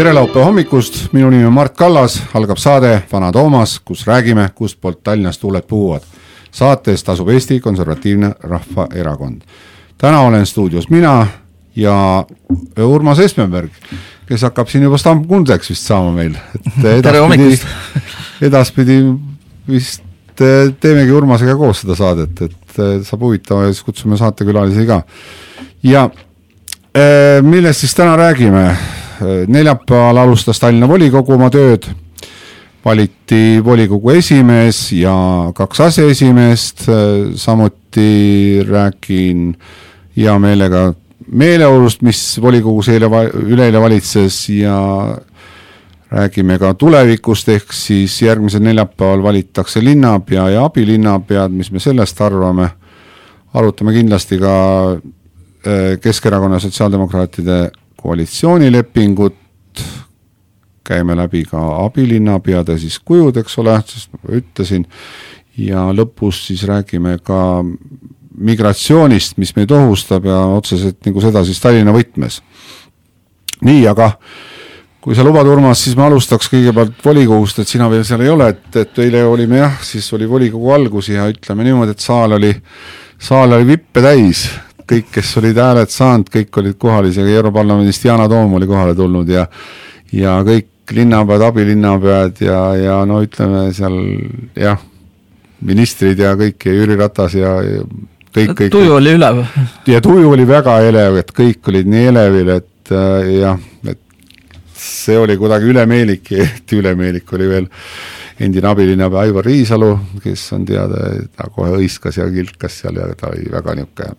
[0.00, 5.02] tere laupäeva hommikust, minu nimi on Mart Kallas, algab saade Vana Toomas, kus räägime, kustpoolt
[5.04, 6.02] Tallinnast tuuled puhuvad.
[6.50, 9.42] saate eest tasub Eesti Konservatiivne Rahvaerakond.
[9.98, 11.26] täna olen stuudios mina
[11.76, 12.24] ja
[12.78, 13.70] Urmas Espenberg,
[14.26, 16.38] kes hakkab siin juba stammkundeks vist saama meil.
[17.02, 17.66] tere hommikust!
[18.48, 19.02] edaspidi
[19.68, 20.02] vist
[20.80, 25.02] teemegi Urmasega koos seda saadet, et saab huvitav ja siis kutsume saatekülalisi ka.
[25.82, 26.08] ja
[26.94, 28.64] eh, millest siis täna räägime?
[29.48, 31.86] Neljapäeval alustas Tallinna volikogu oma tööd,
[32.84, 35.14] valiti volikogu esimees ja
[35.54, 36.86] kaks aseesimeest,
[37.36, 39.52] samuti räägin
[40.16, 40.90] hea meelega
[41.30, 43.10] meeleolust, mis volikogus eile,
[43.46, 44.76] üleeile valitses ja
[46.10, 52.70] räägime ka tulevikust, ehk siis järgmisel neljapäeval valitakse linnapea ja abilinnapead, mis me sellest arvame.
[53.54, 54.52] arutame kindlasti ka
[54.92, 59.36] äh, Keskerakonna ja sotsiaaldemokraatide koalitsioonilepingut,
[60.84, 64.86] käime läbi ka abilinnapeade siis kujud, eks ole, sest ma ütlesin,
[65.60, 67.62] ja lõpus siis räägime ka
[68.40, 72.40] migratsioonist, mis meid ohustab ja otseselt nagu seda siis Tallinna võtmes.
[73.60, 74.14] nii, aga
[75.00, 78.48] kui sa lubad, Urmas, siis ma alustaks kõigepealt volikogust, et sina veel seal ei ole,
[78.52, 82.52] et, et eile olime jah, siis oli volikogu algus ja ütleme niimoodi, et saal oli,
[83.20, 84.46] saal oli vippe täis,
[84.90, 89.30] kõik, kes olid hääled saanud, kõik olid kohal, isegi Europarlamendist Yana Toom oli kohale tulnud
[89.30, 89.46] ja
[90.12, 93.98] ja kõik linnapead, abilinnapead ja, ja no ütleme seal
[94.58, 94.80] jah,
[95.66, 97.84] ministrid ja kõik ja Jüri Ratas ja, ja
[98.34, 98.72] kõik, kõik.
[98.74, 99.42] tuju oli ülev.
[99.86, 104.00] ja tuju oli väga elev, et kõik olid nii elevil, et äh, jah, et
[104.80, 106.32] see oli kuidagi ülemeelik,
[106.80, 107.70] ülemeelik oli veel
[108.40, 109.90] endine abilinnapea Aivar Riisalu,
[110.24, 114.16] kes on teada, ta kohe hõiskas ja kilkas seal ja ta oli väga niisugune.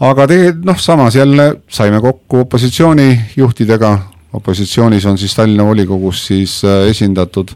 [0.00, 3.92] aga tegelikult noh, samas jälle saime kokku opositsioonijuhtidega,
[4.36, 7.54] opositsioonis on siis Tallinna volikogus siis äh, esindatud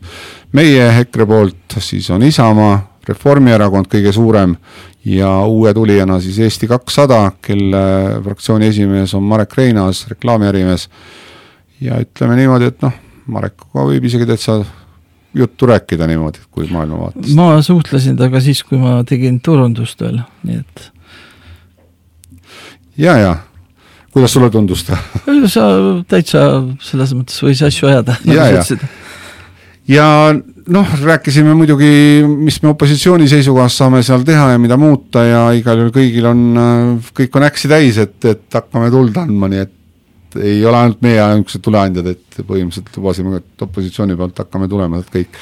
[0.52, 2.78] meie EKRE poolt, siis on Isamaa,
[3.08, 4.54] Reformierakond kõige suurem
[5.04, 7.80] ja uue tulijana siis Eesti kakssada, kelle
[8.24, 10.88] fraktsiooni esimees on Marek Reinaas, reklaamiärimees
[11.80, 12.92] ja ütleme niimoodi, et noh,
[13.30, 14.60] Marekuga võib isegi täitsa
[15.34, 17.34] juttu rääkida niimoodi, kui maailmavaates.
[17.38, 20.90] ma suhtlesin temaga siis, kui ma tegin turundust veel, nii et.
[22.98, 23.36] ja, ja
[24.12, 24.98] kuidas sulle tundus ta?
[25.46, 25.66] sa
[26.10, 26.46] täitsa
[26.82, 28.18] selles mõttes võis asju ajada.
[28.24, 28.88] Nagu ja, ja,
[29.88, 30.08] ja
[30.70, 31.90] noh, rääkisime muidugi,
[32.26, 36.46] mis me opositsiooni seisukohast saame seal teha ja mida muuta ja igal juhul kõigil on,
[37.16, 39.76] kõik on äksi täis, et, et hakkame tuld andma, nii et
[40.38, 45.12] ei ole ainult meie niisugused tuleandjad, et põhimõtteliselt lubasime, et opositsiooni poolt hakkame tulema, et
[45.14, 45.40] kõik.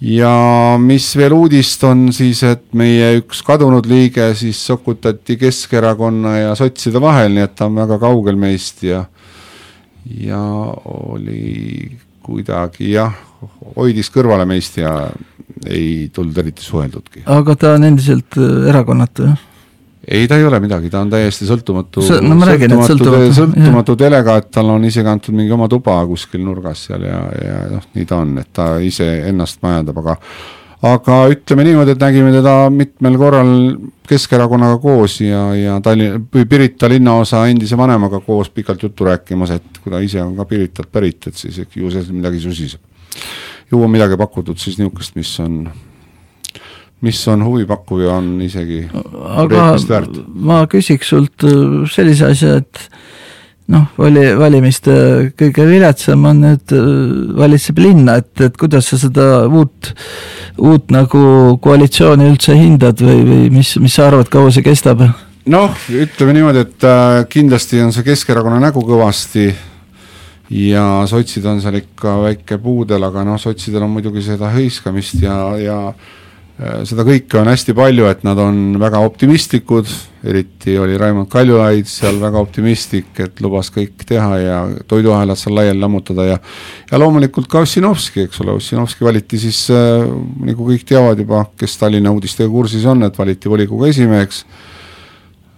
[0.00, 0.32] ja
[0.80, 7.02] mis veel uudist on siis, et meie üks kadunud liige siis sokutati Keskerakonna ja sotside
[7.02, 9.04] vahel, nii et ta on väga kaugel meist ja
[10.20, 10.40] ja
[10.84, 13.12] oli kuidagi jah,
[13.76, 14.94] hoidis kõrvale meist ja
[15.66, 17.24] ei tulnud eriti suheldudki.
[17.26, 19.46] aga ta on endiselt äh, erakonnatu, jah?
[20.08, 24.72] Ei, ta ei ole midagi, ta on täiesti sõltumatu, no, sõltumatu, sõltumatu, sõltumatu delegaat, tal
[24.72, 28.38] on isegi antud mingi oma tuba kuskil nurgas seal ja, ja noh, nii ta on,
[28.40, 30.16] et ta ise ennast majandab, aga
[30.90, 33.50] aga ütleme niimoodi, et nägime teda mitmel korral
[34.10, 36.18] Keskerakonnaga koos ja, ja Tallinna,
[36.48, 40.90] Pirita linnaosa endise vanemaga koos pikalt juttu rääkimas, et kui ta ise on ka Piritalt
[40.92, 42.80] pärit, et siis ju seal midagi susiseb.
[43.70, 45.62] ju on midagi pakutud siis niisugust, mis on
[47.04, 49.70] mis on huvipakkuv ja on isegi aga
[50.34, 52.82] ma küsiks sult äh, sellise asja, et
[53.70, 54.92] noh, vali, valimiste
[55.38, 56.90] kõige viletsam on nüüd, äh,
[57.40, 59.92] valitseb linna, et, et kuidas sa seda uut,
[60.58, 61.24] uut nagu
[61.62, 65.04] koalitsiooni üldse hindad või, või mis, mis sa arvad, kaua see kestab?
[65.50, 69.48] noh, ütleme niimoodi, et äh, kindlasti on see Keskerakonna nägu kõvasti
[70.50, 75.36] ja sotsid on seal ikka väike puudel, aga noh, sotsidel on muidugi seda hõiskamist ja,
[75.62, 75.78] ja
[76.60, 79.88] seda kõike on hästi palju, et nad on väga optimistlikud,
[80.28, 84.58] eriti oli Raimond Kaljulaid seal väga optimistlik, et lubas kõik teha ja
[84.90, 86.38] toiduahelad seal laiali lammutada ja
[86.90, 90.04] ja loomulikult ka Ossinovski, eks ole, Ossinovski valiti siis äh,
[90.44, 94.42] nagu kõik teavad juba, kes Tallinna uudistega kursis on, et valiti volikogu esimeheks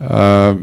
[0.06, 0.60] äh,.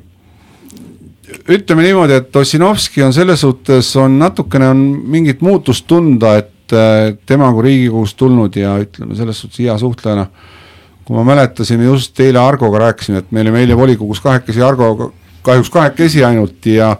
[1.50, 4.88] ütleme niimoodi, et Ossinovski on selles suhtes, on natukene on
[5.18, 9.76] mingit muutust tunda, et et äh, tema kui Riigikogust tulnud ja ütleme, selles suhtes hea
[9.82, 10.28] suhtlejana,
[11.06, 15.10] kui ma mäletasime just eile Argoga rääkisime, et me olime eile volikogus kahekesi Argoga,
[15.46, 16.94] kahjuks kahekesi ainult ja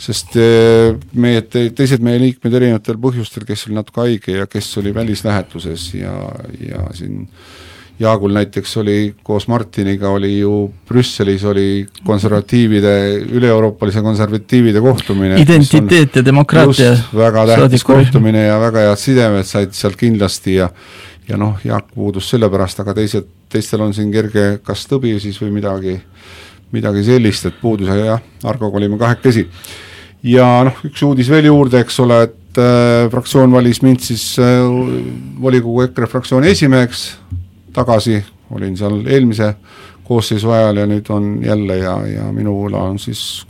[0.00, 4.94] sest äh, meie, teised meie liikmed erinevatel põhjustel, kes oli natuke haige ja kes oli
[4.94, 6.16] välislähetuses ja,
[6.58, 7.28] ja siin
[7.98, 12.94] Jaagul näiteks oli koos Martiniga oli ju Brüsselis oli konservatiivide,
[13.30, 15.38] üle-euroopalise konservatiivide kohtumine.
[15.40, 16.96] identiteet ja demokraatia.
[17.14, 20.68] väga tähtis kohtumine ja väga head sidemed said sealt kindlasti ja
[21.28, 25.54] ja noh, Jaak puudus sellepärast, aga teised, teistel on siin kerge kas tõbi siis või
[25.54, 25.94] midagi,
[26.74, 29.46] midagi sellist, et puudus ja jah, Argoga olime kahekesi.
[30.34, 34.66] ja noh, üks uudis veel juurde, eks ole, et äh, fraktsioon valis mind siis äh,
[35.40, 37.06] volikogu EKRE fraktsiooni esimeheks
[37.74, 38.22] tagasi,
[38.54, 39.54] olin seal eelmise
[40.04, 43.44] koosseisu ajal ja nüüd on jälle ja, ja minu õla on siis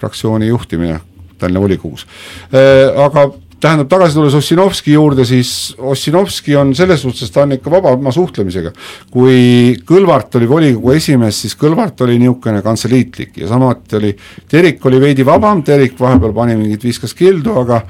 [0.00, 1.00] fraktsiooni juhtimine
[1.40, 2.04] Tallinna volikogus.
[2.52, 3.30] Äh, aga
[3.60, 8.12] tähendab, tagasi tulles Ossinovski juurde, siis Ossinovski on selles suhtes, ta on ikka vaba oma
[8.12, 8.72] suhtlemisega.
[9.10, 14.14] kui Kõlvart oli volikogu esimees, siis Kõlvart oli niisugune kantseliitlik ja samuti oli,
[14.48, 17.82] Terik oli veidi vabam, Terik vahepeal pani mingit, viskas kildu, aga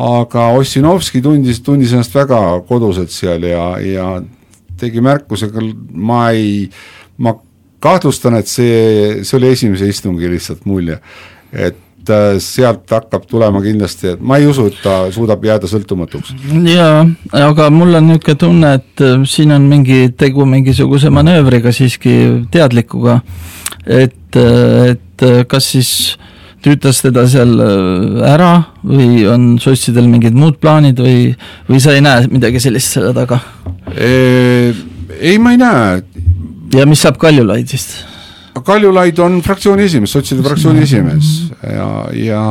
[0.00, 4.06] aga Ossinovski tundis, tundis ennast väga koduselt seal ja, ja
[4.80, 5.50] tegi märkuse,
[5.92, 6.66] ma ei,
[7.20, 7.36] ma
[7.80, 10.98] kahtlustan, et see, see oli esimese istungi lihtsalt mulje,
[11.52, 16.34] et äh, sealt hakkab tulema kindlasti, et ma ei usu, et ta suudab jääda sõltumatuks.
[16.68, 17.04] jaa,
[17.40, 22.16] aga mul on niisugune tunne, et äh, siin on mingi tegu mingisuguse manöövriga siiski
[22.52, 23.20] teadlikuga,
[23.86, 25.94] et, äh, et kas siis
[26.64, 27.54] tüütas teda seal
[28.24, 28.52] ära
[28.84, 31.30] või on sotsidel mingid muud plaanid või,
[31.68, 33.40] või sa ei näe midagi sellist selle taga?
[33.90, 36.02] Ei, ma ei näe.
[36.74, 37.96] ja mis saab Kaljulaidist?
[38.64, 41.32] Kaljulaid on fraktsiooni esimees, sotside fraktsiooni esimees
[41.64, 42.44] ja, ja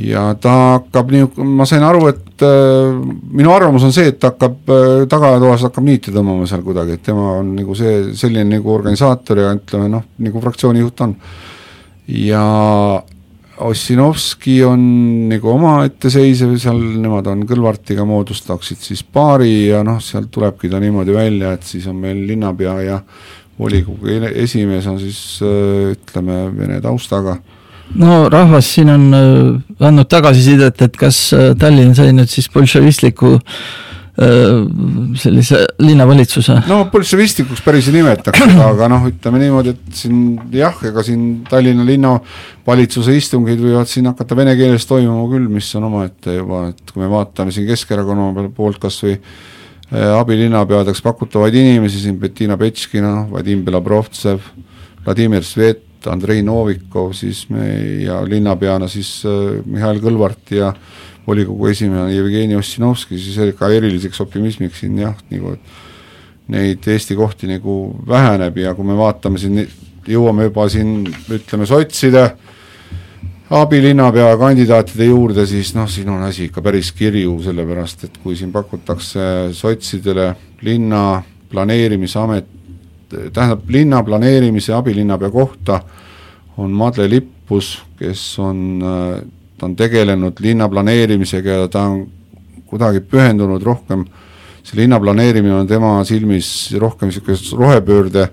[0.00, 2.96] ja ta hakkab nii, ma sain aru, et äh,
[3.36, 7.04] minu arvamus on see, et ta hakkab äh, tagatoas hakkab niiti tõmbama seal kuidagi, et
[7.04, 11.16] tema on nagu see, selline nagu organisaator ja ütleme noh, nagu fraktsiooni juht on.
[12.08, 12.44] ja
[13.60, 14.80] Ossinovski on
[15.30, 20.80] nagu omaette seisev seal, nemad on Kõlvartiga moodustaksid siis paari ja noh, sealt tulebki ta
[20.82, 22.98] niimoodi välja, et siis on meil linnapea ja
[23.60, 27.36] volikogu esimees on siis äh, ütleme, vene taustaga.
[27.94, 33.36] no rahvas siin on äh, andnud tagasisidet, et kas äh, Tallinn sai nüüd siis bolševistliku
[35.20, 36.58] sellise linnavalitsuse?
[36.68, 40.18] no bolševistlikuks päris ei nimetaks aga noh, ütleme niimoodi, et siin
[40.54, 45.88] jah, ega siin Tallinna linnavalitsuse istungid võivad siin hakata vene keeles toimuma küll, mis on
[45.88, 49.16] omaette juba, et kui me vaatame siin Keskerakonna poolt kas või
[49.90, 54.44] Äh, abilinnapeadeks pakutavaid inimesi siin Bettina Petškina, Vadim Belobrovtsev,
[55.02, 57.66] Vladimir Svet, Andrei Novikov, siis me
[58.04, 60.72] ja linnapeana siis äh, Mihhail Kõlvart ja
[61.26, 65.56] volikogu esimehe Jevgeni Ossinovski, siis ka eriliseks optimismiks siin jah, nagu
[66.50, 67.76] neid Eesti kohti nagu
[68.08, 69.60] väheneb ja kui me vaatame siin,
[70.08, 72.24] jõuame juba siin ütleme sotside
[73.50, 78.52] abilinnapea kandidaatide juurde, siis noh, siin on asi ikka päris kirju, sellepärast et kui siin
[78.54, 80.28] pakutakse sotsidele
[80.62, 82.46] linna planeerimisamet,
[83.10, 85.80] tähendab, linna planeerimise abilinnapea kohta
[86.56, 88.80] on Madle Lippus, kes on,
[89.58, 92.02] ta on tegelenud linna planeerimisega ja ta on
[92.70, 94.04] kuidagi pühendunud rohkem,
[94.62, 98.28] see linna planeerimine on tema silmis rohkem niisugune rohepöörde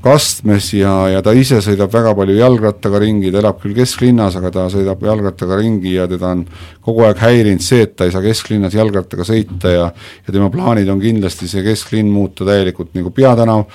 [0.00, 4.52] kastmes ja, ja ta ise sõidab väga palju jalgrattaga ringi, ta elab küll kesklinnas, aga
[4.54, 6.44] ta sõidab jalgrattaga ringi ja teda on
[6.84, 10.88] kogu aeg häirinud see, et ta ei saa kesklinnas jalgrattaga sõita ja ja tema plaanid
[10.88, 13.66] on kindlasti see kesklinn muuta täielikult nagu peatänav,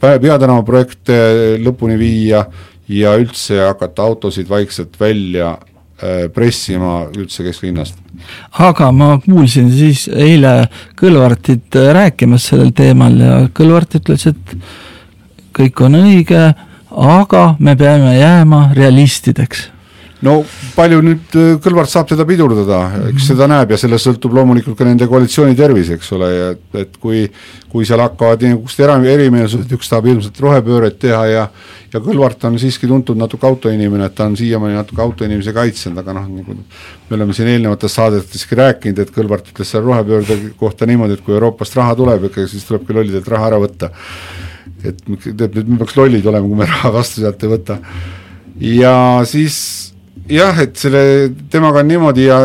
[0.00, 1.16] peatänava projekte
[1.62, 2.44] lõpuni viia
[2.88, 5.56] ja üldse hakata autosid vaikselt välja
[6.02, 7.98] eh, pressima üldse kesklinnast.
[8.58, 14.56] aga ma kuulsin siis eile Kõlvartit rääkimas sellel teemal ja Kõlvart ütles, et
[15.56, 16.52] kõik on õige,
[16.90, 19.70] aga me peame jääma realistideks
[20.24, 20.38] no
[20.76, 22.80] palju nüüd äh, Kõlvart saab teda pidurdada,
[23.10, 26.66] eks seda näeb ja sellest sõltub loomulikult ka nende koalitsiooni tervis, eks ole, ja et,
[26.86, 27.26] et kui
[27.72, 31.48] kui seal hakkavad niisugused era-, erimeelsused, üks tahab ilmselt rohepööret teha ja
[31.92, 36.14] ja Kõlvart on siiski tuntud natuke autoinimene, et ta on siiamaani natuke autoinimesi kaitsnud, aga
[36.16, 41.16] noh, nagu me oleme siin eelnevates saadeteski rääkinud, et Kõlvart ütles seal rohepöörde kohta niimoodi,
[41.16, 43.92] et kui Euroopast raha tuleb, ikka siis tulebki lollidelt raha ära võtta.
[44.84, 47.78] Et tead, nüüd me peaks lollid olema, kui me raha vastu sealt ei võta.
[48.60, 48.96] ja
[49.28, 49.56] siis
[50.30, 51.02] jah, et selle,
[51.50, 52.40] temaga on niimoodi ja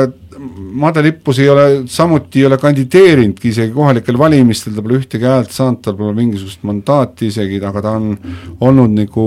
[0.72, 5.52] Made Lippus ei ole, samuti ei ole kandideerinudki isegi kohalikel valimistel, ta pole ühtegi häält
[5.54, 8.16] saanud, tal pole mingisugust mandaati isegi, aga ta on
[8.66, 9.26] olnud nagu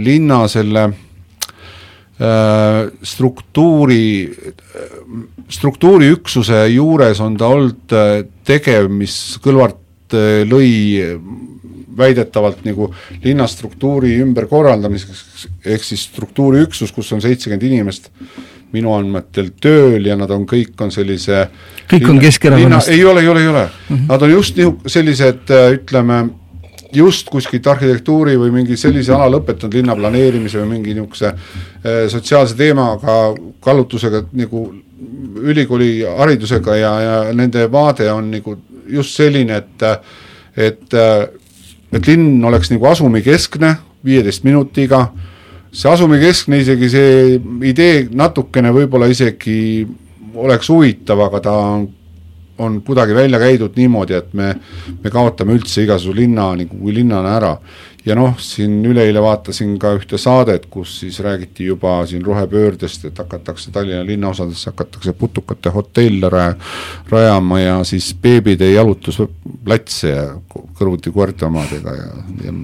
[0.00, 4.06] linna selle äh, struktuuri,
[5.58, 10.72] struktuuriüksuse juures on ta olnud äh, tegev, mis Kõlvart äh, lõi
[11.98, 12.90] väidetavalt nagu
[13.24, 18.10] linnastruktuuri ümberkorraldamiseks, ehk siis struktuuriüksus, kus on seitsekümmend inimest,
[18.74, 21.46] minu andmetel tööl ja nad on, kõik on sellise
[21.90, 22.90] kõik on Keskerakonnast?
[22.92, 23.96] ei ole, ei ole, ei ole mm.
[23.96, 24.08] -hmm.
[24.08, 26.18] Nad on just nihu-, sellised ütleme,
[26.92, 31.32] just kuskilt arhitektuuri või mingi sellise ala lõpetanud linnaplaneerimise või mingi niisuguse
[32.08, 34.66] sotsiaalse teemaga, kallutusega nagu
[35.36, 38.56] ülikooli haridusega ja, ja nende vaade on nagu
[38.88, 39.82] just selline, et
[40.56, 40.94] et
[41.92, 43.76] et linn oleks nagu asumikeskne,
[44.06, 45.06] viieteist minutiga,
[45.72, 47.38] see asumikeskne isegi, see
[47.68, 49.86] idee natukene võib-olla isegi
[50.36, 51.86] oleks huvitav, aga ta on
[52.58, 54.54] on kuidagi välja käidud niimoodi, et me,
[55.02, 57.52] me kaotame üldse igasuguse linna nagu kui linnana ära
[58.06, 63.18] ja noh, siin üleeile vaatasin ka ühte saadet, kus siis räägiti juba siin rohepöördest, et
[63.18, 66.54] hakatakse Tallinna linnaosadesse hakatakse putukate hotelle raja,
[67.10, 70.26] rajama ja siis beebide jalutusplatse ja
[70.78, 72.10] kõrvuti koerte omadega ja,
[72.46, 72.54] ja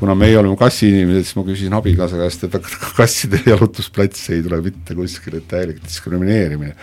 [0.00, 2.54] kuna meie oleme kassiinimesed, siis ma küsisin abikaasa käest, et
[3.00, 6.76] kasside jalutusplats ei tule mitte kuskile, et täielik diskrimineerimine.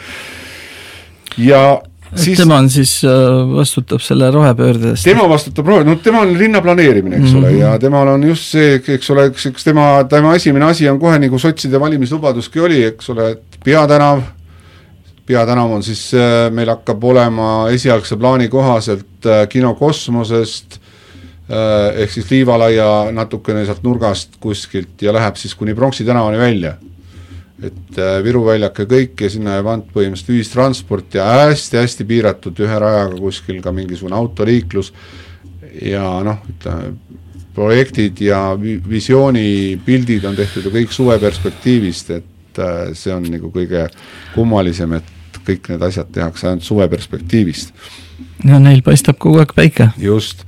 [1.38, 1.62] ja
[2.16, 3.12] siis tema on siis, äh,
[3.56, 5.06] vastutab selle rohepöörde eest?
[5.08, 7.38] tema vastutab rohe, no tema on linna planeerimine, eks mm -hmm.
[7.38, 7.60] ole, mhm.
[7.60, 11.20] ja temal on just see, eks ole, eks, eks tema, tema esimene asi on kohe
[11.20, 14.22] nagu sotside valimislubaduski oli, eks ole, et peatänav,
[15.26, 20.80] peatänav on siis, äh, meil hakkab olema esialgse plaani kohaselt äh, kino kosmosest,
[21.96, 26.74] ehk siis Liivalaia natukene sealt nurgast kuskilt ja läheb siis kuni Pronksi tänavani välja
[27.64, 32.60] et äh, Viru väljak ja kõik ja sinna jääb ant põhimõtteliselt ühistransport ja hästi-hästi piiratud
[32.62, 34.92] ühe rajaga kuskil ka mingisugune autoliiklus
[35.82, 36.94] ja noh, ütleme
[37.58, 38.42] projektid ja
[38.90, 43.88] visioonipildid on tehtud ju kõik suveperspektiivist, et äh, see on nagu kõige
[44.36, 47.74] kummalisem, et kõik need asjad tehakse ainult suveperspektiivist.
[48.46, 49.90] no neil paistab kogu aeg päike.
[49.98, 50.46] just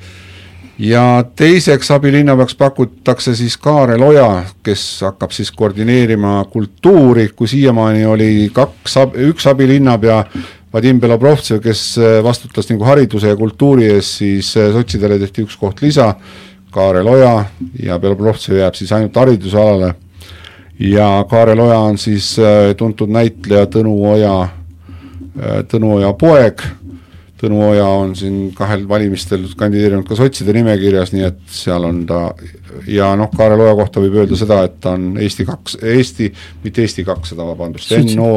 [0.80, 8.30] ja teiseks abilinnapeaks pakutakse siis Kaarel Oja, kes hakkab siis koordineerima kultuuri, kui siiamaani oli
[8.54, 8.96] kaks,
[9.30, 10.24] üks abilinnapea,
[10.74, 15.58] Vadim Belobrovtsev, kes äh, vastutas nagu hariduse ja kultuuri eest, siis äh, sotsidele tehti üks
[15.58, 16.14] koht lisa,
[16.72, 17.34] Kaarel Oja
[17.82, 19.96] ja Belobrovtsev jääb siis ainult haridusalale.
[20.80, 24.36] Ja Kaarel Oja on siis äh, tuntud näitleja Tõnu Oja,
[25.72, 26.62] Tõnu Oja poeg
[27.40, 32.26] Tõnu Oja on siin kahel valimistel kandideerinud ka sotside nimekirjas, nii et seal on ta
[32.90, 36.28] ja noh, Kaarel Oja kohta võib öelda seda, et ta on Eesti kaks, Eesti,
[36.66, 38.34] mitte Eesti kakssada, vabandust, NO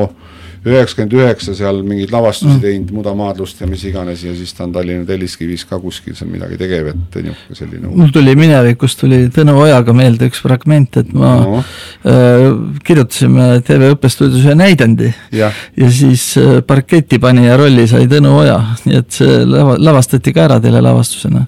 [0.67, 2.61] üheksakümmend üheksa seal mingeid lavastusi mm.
[2.63, 6.59] teinud, Mudamaadlust ja mis iganes ja siis ta on Tallinna Telliskivis ka kuskil seal midagi
[6.61, 11.33] tegev, et niisugune selline mul tuli minevikust tuli Tõnu Ojaga meelde üks fragment, et ma
[11.41, 11.63] no.
[12.07, 12.47] äh,
[12.87, 19.01] kirjutasime TV Õppestuudios ühe näidendi ja, ja siis äh, parketipanija rolli sai Tõnu Oja, nii
[19.03, 21.47] et see lava, lavastati ka ära telelavastusena.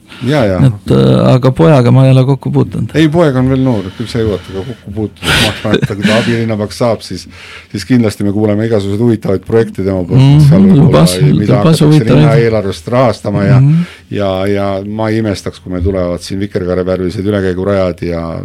[0.73, 2.97] et äh, aga pojaga ma ei ole kokku puutunud.
[2.99, 6.09] ei, poeg on veel noor, küll sa jõuad temaga kokku puutuda, ma arvan, et kui
[6.09, 7.29] ta abilinnapeaks saab, siis
[7.71, 10.49] siis kindlasti me kuuleme igasuguseid huvitavaid projekte tema poolt mm, -hmm.
[10.49, 11.05] seal võib-olla,
[11.39, 13.85] mida hakatakse linna eelarvest rahastama ja mm -hmm.
[14.17, 18.41] ja, ja ma ei imestaks, kui meil tulevad siin vikerkaarevärvilised ülekäigurajad ja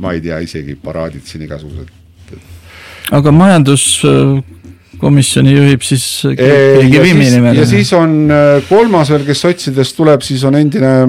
[0.00, 1.88] ma ei tea, isegi paraadid siin igasugused.
[3.10, 7.60] aga majanduskomisjoni juhib siis keegi Vimmi nimeline?
[7.60, 11.08] ja siis on äh, kolmas veel, kes sotsidest tuleb, siis on endine,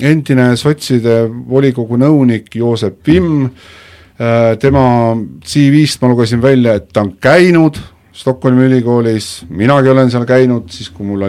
[0.00, 3.50] endine sotside volikogu nõunik Joosep Vimm, äh,
[4.58, 7.78] tema CV-st ma lugesin välja, et ta on käinud
[8.18, 11.26] Stockholmi ülikoolis, minagi olen seal käinud, siis kui mul oli